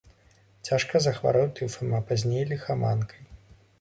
Цяжка 0.69 1.01
захварэў 1.07 1.45
тыфам, 1.59 1.93
а 1.99 2.03
пазней 2.11 2.43
ліхаманкай. 2.53 3.21